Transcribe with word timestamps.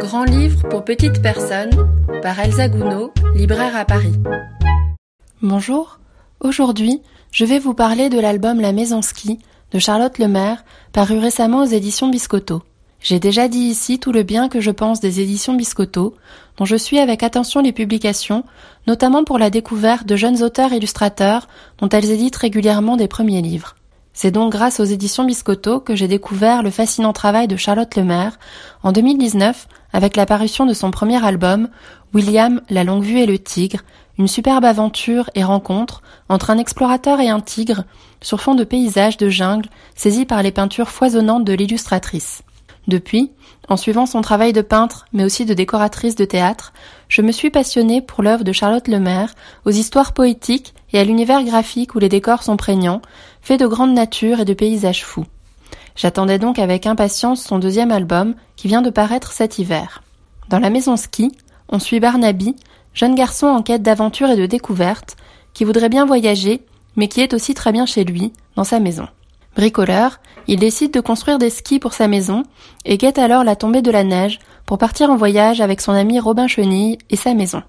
Grand 0.00 0.24
livre 0.24 0.68
pour 0.68 0.84
petites 0.84 1.22
personnes 1.22 1.70
par 2.22 2.38
Elsa 2.38 2.68
Gounod, 2.68 3.10
libraire 3.34 3.76
à 3.76 3.84
Paris. 3.84 4.14
Bonjour, 5.40 5.98
aujourd'hui 6.40 7.02
je 7.30 7.44
vais 7.44 7.58
vous 7.58 7.74
parler 7.74 8.08
de 8.08 8.20
l'album 8.20 8.60
La 8.60 8.72
Maison 8.72 9.02
Ski 9.02 9.38
de 9.72 9.78
Charlotte 9.78 10.18
Lemaire, 10.18 10.64
paru 10.92 11.18
récemment 11.18 11.62
aux 11.62 11.66
éditions 11.66 12.08
Biscotto. 12.08 12.62
J'ai 13.00 13.18
déjà 13.18 13.48
dit 13.48 13.58
ici 13.58 13.98
tout 13.98 14.12
le 14.12 14.22
bien 14.22 14.48
que 14.48 14.60
je 14.60 14.70
pense 14.70 15.00
des 15.00 15.20
éditions 15.20 15.54
Biscotto, 15.54 16.14
dont 16.58 16.64
je 16.64 16.76
suis 16.76 16.98
avec 16.98 17.22
attention 17.22 17.60
les 17.60 17.72
publications, 17.72 18.44
notamment 18.86 19.24
pour 19.24 19.38
la 19.38 19.50
découverte 19.50 20.06
de 20.06 20.16
jeunes 20.16 20.42
auteurs 20.42 20.72
illustrateurs 20.72 21.48
dont 21.78 21.88
elles 21.88 22.10
éditent 22.10 22.36
régulièrement 22.36 22.96
des 22.96 23.08
premiers 23.08 23.42
livres. 23.42 23.74
C'est 24.14 24.30
donc 24.30 24.52
grâce 24.52 24.78
aux 24.78 24.84
éditions 24.84 25.24
Biscotto 25.24 25.80
que 25.80 25.96
j'ai 25.96 26.08
découvert 26.08 26.62
le 26.62 26.70
fascinant 26.70 27.12
travail 27.12 27.48
de 27.48 27.56
Charlotte 27.56 27.94
Lemaire 27.96 28.38
en 28.82 28.92
2019 28.92 29.68
avec 29.92 30.16
la 30.16 30.26
parution 30.26 30.66
de 30.66 30.74
son 30.74 30.90
premier 30.90 31.24
album, 31.24 31.68
William, 32.12 32.60
la 32.68 32.84
longue 32.84 33.02
vue 33.02 33.20
et 33.20 33.26
le 33.26 33.38
tigre, 33.38 33.80
une 34.18 34.28
superbe 34.28 34.64
aventure 34.64 35.30
et 35.34 35.44
rencontre 35.44 36.02
entre 36.28 36.50
un 36.50 36.58
explorateur 36.58 37.20
et 37.20 37.30
un 37.30 37.40
tigre 37.40 37.84
sur 38.20 38.40
fond 38.40 38.54
de 38.54 38.64
paysages 38.64 39.16
de 39.16 39.30
jungle 39.30 39.68
saisis 39.96 40.26
par 40.26 40.42
les 40.42 40.52
peintures 40.52 40.90
foisonnantes 40.90 41.44
de 41.44 41.54
l'illustratrice. 41.54 42.42
Depuis, 42.88 43.30
en 43.68 43.76
suivant 43.76 44.06
son 44.06 44.22
travail 44.22 44.52
de 44.52 44.60
peintre, 44.60 45.06
mais 45.12 45.24
aussi 45.24 45.44
de 45.44 45.54
décoratrice 45.54 46.16
de 46.16 46.24
théâtre, 46.24 46.72
je 47.08 47.22
me 47.22 47.30
suis 47.30 47.50
passionnée 47.50 48.02
pour 48.02 48.22
l'œuvre 48.22 48.44
de 48.44 48.52
Charlotte 48.52 48.88
Lemaire, 48.88 49.34
aux 49.64 49.70
histoires 49.70 50.12
poétiques 50.12 50.74
et 50.92 50.98
à 50.98 51.04
l'univers 51.04 51.44
graphique 51.44 51.94
où 51.94 51.98
les 51.98 52.08
décors 52.08 52.42
sont 52.42 52.56
prégnants, 52.56 53.00
faits 53.40 53.60
de 53.60 53.66
grande 53.66 53.94
nature 53.94 54.40
et 54.40 54.44
de 54.44 54.54
paysages 54.54 55.04
fous. 55.04 55.26
J'attendais 55.94 56.38
donc 56.38 56.58
avec 56.58 56.86
impatience 56.86 57.42
son 57.42 57.58
deuxième 57.58 57.92
album, 57.92 58.34
qui 58.56 58.66
vient 58.66 58.82
de 58.82 58.90
paraître 58.90 59.32
cet 59.32 59.58
hiver. 59.58 60.02
Dans 60.48 60.58
la 60.58 60.70
maison 60.70 60.96
ski, 60.96 61.30
on 61.68 61.78
suit 61.78 62.00
Barnaby, 62.00 62.56
jeune 62.94 63.14
garçon 63.14 63.46
en 63.46 63.62
quête 63.62 63.82
d'aventure 63.82 64.30
et 64.30 64.36
de 64.36 64.46
découverte, 64.46 65.16
qui 65.54 65.64
voudrait 65.64 65.88
bien 65.88 66.06
voyager, 66.06 66.62
mais 66.96 67.08
qui 67.08 67.20
est 67.20 67.34
aussi 67.34 67.54
très 67.54 67.72
bien 67.72 67.86
chez 67.86 68.04
lui, 68.04 68.32
dans 68.56 68.64
sa 68.64 68.80
maison. 68.80 69.06
Bricoleur, 69.54 70.18
il 70.46 70.58
décide 70.58 70.92
de 70.92 71.00
construire 71.00 71.38
des 71.38 71.50
skis 71.50 71.78
pour 71.78 71.92
sa 71.92 72.08
maison 72.08 72.44
et 72.84 72.96
guette 72.96 73.18
alors 73.18 73.44
la 73.44 73.56
tombée 73.56 73.82
de 73.82 73.90
la 73.90 74.04
neige 74.04 74.38
pour 74.66 74.78
partir 74.78 75.10
en 75.10 75.16
voyage 75.16 75.60
avec 75.60 75.80
son 75.80 75.92
ami 75.92 76.18
Robin 76.18 76.46
Chenille 76.46 76.98
et 77.10 77.16
sa 77.16 77.34
maison. 77.34 77.62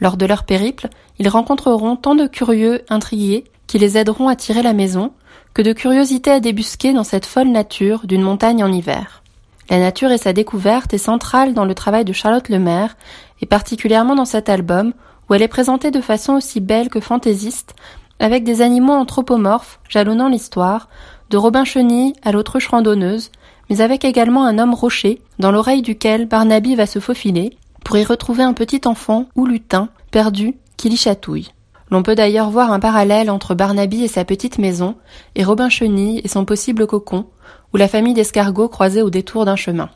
Lors 0.00 0.16
de 0.16 0.26
leur 0.26 0.44
périple, 0.44 0.88
ils 1.18 1.28
rencontreront 1.28 1.96
tant 1.96 2.14
de 2.14 2.26
curieux 2.26 2.82
intrigués 2.88 3.44
qui 3.66 3.78
les 3.78 3.98
aideront 3.98 4.28
à 4.28 4.36
tirer 4.36 4.62
la 4.62 4.72
maison 4.72 5.12
que 5.52 5.62
de 5.62 5.72
curiosités 5.72 6.30
à 6.30 6.40
débusquer 6.40 6.92
dans 6.92 7.04
cette 7.04 7.26
folle 7.26 7.48
nature 7.48 8.06
d'une 8.06 8.22
montagne 8.22 8.64
en 8.64 8.72
hiver. 8.72 9.22
La 9.68 9.78
nature 9.78 10.12
et 10.12 10.18
sa 10.18 10.32
découverte 10.32 10.94
est 10.94 10.98
centrale 10.98 11.52
dans 11.52 11.66
le 11.66 11.74
travail 11.74 12.06
de 12.06 12.12
Charlotte 12.14 12.48
Lemaire 12.48 12.96
et 13.42 13.46
particulièrement 13.46 14.14
dans 14.14 14.24
cet 14.24 14.48
album 14.48 14.94
où 15.28 15.34
elle 15.34 15.42
est 15.42 15.48
présentée 15.48 15.90
de 15.90 16.00
façon 16.00 16.34
aussi 16.34 16.60
belle 16.60 16.88
que 16.88 17.00
fantaisiste 17.00 17.74
avec 18.18 18.44
des 18.44 18.62
animaux 18.62 18.94
anthropomorphes 18.94 19.78
jalonnant 19.88 20.28
l'histoire, 20.28 20.88
de 21.30 21.36
Robin 21.36 21.64
Chenille 21.64 22.14
à 22.22 22.32
l'autruche 22.32 22.68
randonneuse, 22.68 23.30
mais 23.70 23.80
avec 23.80 24.04
également 24.04 24.46
un 24.46 24.58
homme 24.58 24.74
rocher, 24.74 25.20
dans 25.38 25.52
l'oreille 25.52 25.82
duquel 25.82 26.26
Barnaby 26.26 26.74
va 26.74 26.86
se 26.86 26.98
faufiler, 26.98 27.56
pour 27.84 27.96
y 27.96 28.04
retrouver 28.04 28.42
un 28.42 28.54
petit 28.54 28.80
enfant 28.86 29.26
ou 29.36 29.46
lutin, 29.46 29.88
perdu, 30.10 30.54
qui 30.76 30.88
l'y 30.88 30.96
chatouille. 30.96 31.52
L'on 31.90 32.02
peut 32.02 32.14
d'ailleurs 32.14 32.50
voir 32.50 32.72
un 32.72 32.80
parallèle 32.80 33.30
entre 33.30 33.54
Barnaby 33.54 34.04
et 34.04 34.08
sa 34.08 34.24
petite 34.24 34.58
maison, 34.58 34.96
et 35.34 35.44
Robin 35.44 35.68
Chenille 35.68 36.20
et 36.22 36.28
son 36.28 36.44
possible 36.44 36.86
cocon, 36.86 37.26
ou 37.72 37.76
la 37.76 37.88
famille 37.88 38.14
d'escargots 38.14 38.68
croisés 38.68 39.02
au 39.02 39.10
détour 39.10 39.44
d'un 39.44 39.56
chemin. 39.56 39.90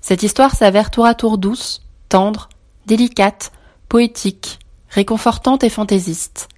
Cette 0.00 0.22
histoire 0.22 0.54
s'avère 0.54 0.90
tour 0.90 1.06
à 1.06 1.14
tour 1.14 1.38
douce, 1.38 1.82
tendre, 2.08 2.48
délicate, 2.86 3.52
poétique, 3.88 4.58
réconfortante 4.88 5.64
et 5.64 5.68
fantaisiste. 5.68 6.48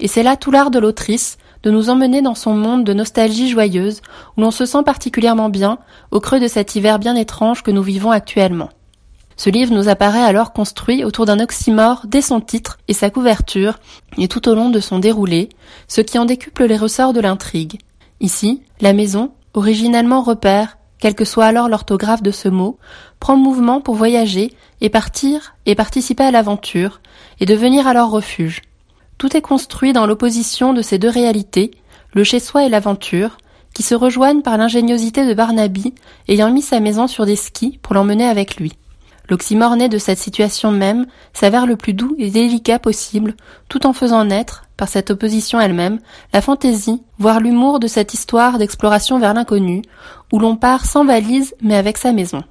Et 0.00 0.08
c'est 0.08 0.22
là 0.22 0.36
tout 0.36 0.50
l'art 0.50 0.70
de 0.70 0.78
l'autrice, 0.78 1.38
de 1.62 1.70
nous 1.70 1.90
emmener 1.90 2.22
dans 2.22 2.34
son 2.34 2.54
monde 2.54 2.84
de 2.84 2.92
nostalgie 2.92 3.48
joyeuse, 3.48 4.00
où 4.36 4.40
l'on 4.40 4.50
se 4.50 4.66
sent 4.66 4.82
particulièrement 4.84 5.48
bien, 5.48 5.78
au 6.10 6.20
creux 6.20 6.40
de 6.40 6.48
cet 6.48 6.74
hiver 6.74 6.98
bien 6.98 7.14
étrange 7.14 7.62
que 7.62 7.70
nous 7.70 7.82
vivons 7.82 8.10
actuellement. 8.10 8.70
Ce 9.36 9.50
livre 9.50 9.74
nous 9.74 9.88
apparaît 9.88 10.22
alors 10.22 10.52
construit 10.52 11.04
autour 11.04 11.26
d'un 11.26 11.40
oxymore 11.40 12.02
dès 12.06 12.22
son 12.22 12.40
titre 12.40 12.78
et 12.88 12.94
sa 12.94 13.10
couverture, 13.10 13.78
et 14.18 14.28
tout 14.28 14.48
au 14.48 14.54
long 14.54 14.70
de 14.70 14.80
son 14.80 14.98
déroulé, 14.98 15.48
ce 15.88 16.00
qui 16.00 16.18
en 16.18 16.24
décuple 16.24 16.64
les 16.66 16.76
ressorts 16.76 17.12
de 17.12 17.20
l'intrigue. 17.20 17.80
Ici, 18.20 18.62
la 18.80 18.92
maison, 18.92 19.32
originellement 19.54 20.22
repère, 20.22 20.78
quel 20.98 21.16
que 21.16 21.24
soit 21.24 21.46
alors 21.46 21.68
l'orthographe 21.68 22.22
de 22.22 22.30
ce 22.30 22.48
mot, 22.48 22.78
prend 23.18 23.36
mouvement 23.36 23.80
pour 23.80 23.96
voyager 23.96 24.54
et 24.80 24.90
partir 24.90 25.56
et 25.66 25.74
participer 25.74 26.22
à 26.22 26.30
l'aventure, 26.30 27.00
et 27.40 27.46
devenir 27.46 27.88
alors 27.88 28.10
refuge. 28.10 28.62
Tout 29.22 29.36
est 29.36 29.40
construit 29.40 29.92
dans 29.92 30.04
l'opposition 30.04 30.72
de 30.72 30.82
ces 30.82 30.98
deux 30.98 31.08
réalités, 31.08 31.70
le 32.12 32.24
chez-soi 32.24 32.64
et 32.64 32.68
l'aventure, 32.68 33.38
qui 33.72 33.84
se 33.84 33.94
rejoignent 33.94 34.42
par 34.42 34.56
l'ingéniosité 34.56 35.24
de 35.24 35.32
Barnaby 35.32 35.94
ayant 36.26 36.50
mis 36.50 36.60
sa 36.60 36.80
maison 36.80 37.06
sur 37.06 37.24
des 37.24 37.36
skis 37.36 37.78
pour 37.82 37.94
l'emmener 37.94 38.26
avec 38.26 38.56
lui. 38.56 38.72
L'oxymore 39.30 39.76
né 39.76 39.88
de 39.88 39.98
cette 39.98 40.18
situation 40.18 40.72
même 40.72 41.06
s'avère 41.34 41.66
le 41.66 41.76
plus 41.76 41.94
doux 41.94 42.16
et 42.18 42.30
délicat 42.30 42.80
possible, 42.80 43.36
tout 43.68 43.86
en 43.86 43.92
faisant 43.92 44.24
naître, 44.24 44.64
par 44.76 44.88
cette 44.88 45.12
opposition 45.12 45.60
elle-même, 45.60 46.00
la 46.32 46.40
fantaisie, 46.40 47.00
voire 47.20 47.38
l'humour 47.38 47.78
de 47.78 47.86
cette 47.86 48.14
histoire 48.14 48.58
d'exploration 48.58 49.20
vers 49.20 49.34
l'inconnu, 49.34 49.82
où 50.32 50.40
l'on 50.40 50.56
part 50.56 50.84
sans 50.84 51.04
valise 51.04 51.54
mais 51.62 51.76
avec 51.76 51.96
sa 51.96 52.10
maison. 52.10 52.42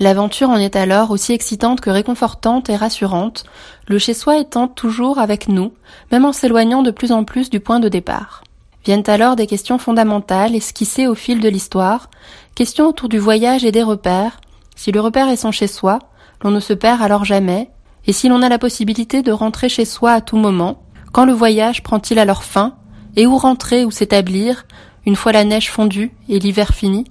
L'aventure 0.00 0.48
en 0.48 0.56
est 0.56 0.74
alors 0.74 1.10
aussi 1.10 1.32
excitante 1.32 1.80
que 1.80 1.90
réconfortante 1.90 2.70
et 2.70 2.76
rassurante, 2.76 3.44
le 3.88 3.98
chez-soi 3.98 4.38
étant 4.38 4.66
toujours 4.66 5.18
avec 5.18 5.48
nous, 5.48 5.72
même 6.10 6.24
en 6.24 6.32
s'éloignant 6.32 6.82
de 6.82 6.90
plus 6.90 7.12
en 7.12 7.24
plus 7.24 7.50
du 7.50 7.60
point 7.60 7.78
de 7.78 7.88
départ. 7.88 8.42
Viennent 8.84 9.08
alors 9.08 9.36
des 9.36 9.46
questions 9.46 9.78
fondamentales 9.78 10.56
esquissées 10.56 11.06
au 11.06 11.14
fil 11.14 11.40
de 11.40 11.48
l'histoire, 11.48 12.10
questions 12.54 12.88
autour 12.88 13.08
du 13.08 13.18
voyage 13.18 13.64
et 13.64 13.70
des 13.70 13.82
repères. 13.82 14.40
Si 14.74 14.90
le 14.90 15.00
repère 15.00 15.28
est 15.28 15.36
son 15.36 15.52
chez-soi, 15.52 16.00
l'on 16.42 16.50
ne 16.50 16.58
se 16.58 16.72
perd 16.72 17.00
alors 17.02 17.24
jamais, 17.24 17.70
et 18.06 18.12
si 18.12 18.28
l'on 18.28 18.42
a 18.42 18.48
la 18.48 18.58
possibilité 18.58 19.22
de 19.22 19.30
rentrer 19.30 19.68
chez 19.68 19.84
soi 19.84 20.12
à 20.12 20.20
tout 20.20 20.36
moment, 20.36 20.82
quand 21.12 21.26
le 21.26 21.32
voyage 21.32 21.82
prend-il 21.82 22.18
alors 22.18 22.42
fin, 22.42 22.74
et 23.14 23.26
où 23.26 23.36
rentrer 23.36 23.84
ou 23.84 23.90
s'établir, 23.90 24.66
une 25.06 25.16
fois 25.16 25.32
la 25.32 25.44
neige 25.44 25.70
fondue 25.70 26.12
et 26.28 26.38
l'hiver 26.38 26.74
fini? 26.74 27.04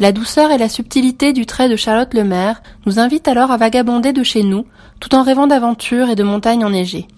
La 0.00 0.12
douceur 0.12 0.52
et 0.52 0.58
la 0.58 0.68
subtilité 0.68 1.32
du 1.32 1.44
trait 1.44 1.68
de 1.68 1.74
Charlotte 1.74 2.14
Lemaire 2.14 2.62
nous 2.86 3.00
invitent 3.00 3.26
alors 3.26 3.50
à 3.50 3.56
vagabonder 3.56 4.12
de 4.12 4.22
chez 4.22 4.44
nous, 4.44 4.64
tout 5.00 5.16
en 5.16 5.24
rêvant 5.24 5.48
d'aventures 5.48 6.08
et 6.08 6.14
de 6.14 6.22
montagnes 6.22 6.64
enneigées. 6.64 7.08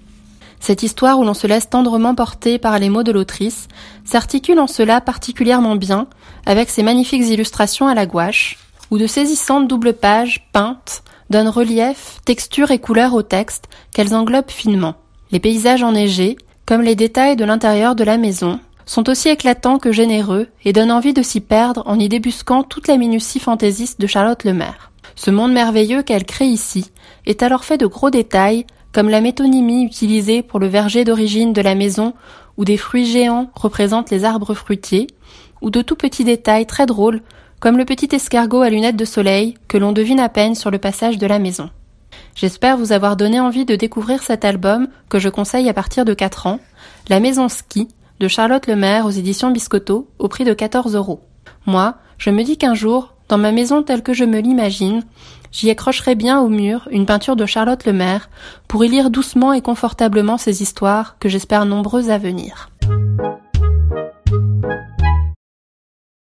Cette 0.61 0.83
histoire 0.83 1.19
où 1.19 1.25
l'on 1.25 1.35
se 1.35 1.47
laisse 1.47 1.69
tendrement 1.69 2.15
porter 2.15 2.59
par 2.59 2.79
les 2.79 2.89
mots 2.89 3.03
de 3.03 3.13
l'autrice 3.13 3.69
s'articule 4.05 4.59
en 4.59 4.67
cela 4.67 5.03
particulièrement 5.03 5.77
bien 5.77 6.07
avec 6.47 6.71
ses 6.71 6.83
magnifiques 6.83 7.29
illustrations 7.29 7.87
à 7.87 7.95
la 7.95 8.07
gouache, 8.07 8.59
où 8.91 8.97
de 8.97 9.07
saisissantes 9.07 9.69
doubles 9.69 9.93
pages 9.93 10.49
peintes 10.53 11.03
donnent 11.29 11.49
relief, 11.49 12.19
texture 12.25 12.71
et 12.71 12.79
couleur 12.79 13.13
au 13.13 13.23
texte 13.23 13.69
qu'elles 13.93 14.15
englobent 14.15 14.51
finement. 14.51 14.95
Les 15.33 15.39
paysages 15.39 15.83
enneigés, 15.83 16.39
comme 16.65 16.83
les 16.83 16.97
détails 16.97 17.37
de 17.37 17.45
l'intérieur 17.45 17.95
de 17.95 18.05
la 18.05 18.17
maison, 18.17 18.59
sont 18.91 19.09
aussi 19.09 19.29
éclatants 19.29 19.79
que 19.79 19.93
généreux 19.93 20.49
et 20.65 20.73
donnent 20.73 20.91
envie 20.91 21.13
de 21.13 21.23
s'y 21.23 21.41
perdre 21.41 21.85
en 21.87 21.97
y 21.97 22.09
débusquant 22.09 22.65
toute 22.65 22.89
la 22.89 22.97
minutie 22.97 23.39
fantaisiste 23.39 24.01
de 24.01 24.09
Charlotte 24.09 24.43
Lemaire. 24.43 24.91
Ce 25.15 25.31
monde 25.31 25.53
merveilleux 25.53 26.03
qu'elle 26.03 26.25
crée 26.25 26.49
ici 26.49 26.91
est 27.25 27.45
alors 27.45 27.63
fait 27.63 27.79
de 27.79 27.87
gros 27.87 28.11
détails, 28.11 28.67
comme 28.91 29.09
la 29.09 29.21
métonymie 29.21 29.85
utilisée 29.85 30.43
pour 30.43 30.59
le 30.59 30.67
verger 30.67 31.05
d'origine 31.05 31.53
de 31.53 31.61
la 31.61 31.77
maison 31.77 32.15
où 32.57 32.65
des 32.65 32.77
fruits 32.77 33.07
géants 33.07 33.53
représentent 33.55 34.11
les 34.11 34.25
arbres 34.25 34.55
fruitiers, 34.55 35.07
ou 35.61 35.71
de 35.71 35.83
tout 35.83 35.95
petits 35.95 36.25
détails 36.25 36.67
très 36.67 36.87
drôles, 36.87 37.23
comme 37.61 37.79
le 37.79 37.85
petit 37.85 38.09
escargot 38.13 38.63
à 38.63 38.71
lunettes 38.71 38.97
de 38.97 39.05
soleil 39.05 39.55
que 39.69 39.79
l'on 39.79 39.93
devine 39.93 40.19
à 40.19 40.29
peine 40.29 40.57
sur 40.57 40.73
le 40.73 40.79
passage 40.79 41.17
de 41.17 41.29
la 41.29 41.39
maison. 41.39 41.71
J'espère 42.35 42.77
vous 42.77 42.91
avoir 42.91 43.17
donné 43.17 43.39
envie 43.39 43.65
de 43.65 43.77
découvrir 43.77 44.25
cet 44.25 44.45
album 44.45 44.89
que 45.09 45.21
je 45.21 45.29
conseille 45.29 45.69
à 45.69 45.75
partir 45.75 46.05
de 46.05 46.13
4 46.13 46.49
ans, 46.49 46.59
La 47.09 47.21
Maison 47.21 47.49
Ski, 47.49 47.87
de 48.21 48.29
Charlotte 48.29 48.67
Lemaire 48.67 49.07
aux 49.07 49.11
éditions 49.11 49.51
Biscotto 49.51 50.07
au 50.19 50.29
prix 50.29 50.45
de 50.45 50.53
14 50.53 50.95
euros. 50.95 51.21
Moi, 51.65 51.95
je 52.19 52.29
me 52.29 52.45
dis 52.45 52.59
qu'un 52.59 52.75
jour, 52.75 53.15
dans 53.29 53.39
ma 53.39 53.51
maison 53.51 53.83
telle 53.83 54.03
que 54.03 54.13
je 54.13 54.25
me 54.25 54.41
l'imagine, 54.41 55.03
j'y 55.53 55.71
accrocherai 55.71 56.15
bien 56.15 56.39
au 56.39 56.49
mur 56.49 56.87
une 56.91 57.07
peinture 57.07 57.35
de 57.35 57.47
Charlotte 57.47 57.87
Lemaire 57.87 58.29
pour 58.69 58.85
y 58.85 58.89
lire 58.89 59.09
doucement 59.09 59.55
et 59.55 59.63
confortablement 59.63 60.37
ces 60.37 60.63
histoires 60.63 61.17
que 61.19 61.31
j'espère 61.31 61.65
nombreuses 61.65 62.11
à 62.11 62.19
venir. 62.19 62.70